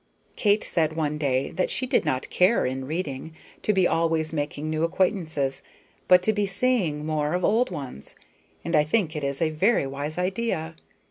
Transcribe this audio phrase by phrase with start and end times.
[0.35, 4.67] Kate said one day that she did not care, in reading, to be always making
[4.67, 5.61] new acquaintances,
[6.07, 8.15] but to be seeing more of old ones;
[8.65, 10.73] and I think it is a very wise idea.